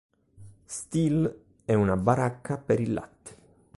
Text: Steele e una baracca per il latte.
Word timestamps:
Steele 0.65 1.37
e 1.63 1.75
una 1.75 1.95
baracca 1.95 2.57
per 2.57 2.79
il 2.79 2.91
latte. 2.93 3.37